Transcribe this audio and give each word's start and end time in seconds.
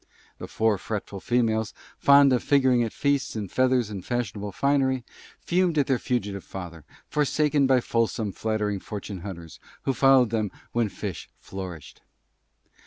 The 0.39 0.47
Four 0.47 0.79
Fretful 0.79 1.19
Females, 1.19 1.75
Fond 1.99 2.33
of 2.33 2.41
Figuring 2.41 2.81
at 2.81 2.91
Feasts 2.91 3.35
in 3.35 3.49
Feathers 3.49 3.91
and 3.91 4.03
Fashionable 4.03 4.51
Finery, 4.51 5.03
Fumed 5.37 5.77
at 5.77 5.85
their 5.85 5.99
Fugitive 5.99 6.43
Father, 6.43 6.85
Forsaken 7.07 7.67
by 7.67 7.81
Fulsome, 7.81 8.31
Flattering 8.31 8.79
Fortune 8.79 9.19
hunters, 9.19 9.59
who 9.83 9.93
Followed 9.93 10.31
them 10.31 10.49
when 10.71 10.89
Fish 10.89 11.29
Flourished. 11.39 12.01